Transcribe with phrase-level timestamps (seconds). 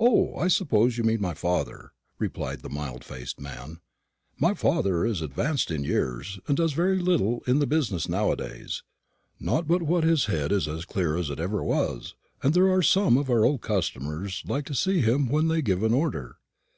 [0.00, 3.80] "O, I suppose you mean my father," replied the mild faced man.
[4.38, 8.84] "My father is advanced in years, and does very little in the business nowadays;
[9.38, 12.80] not but what his head is as clear as ever it was, and there are
[12.80, 16.38] some of our old customers like to see him when they give an order."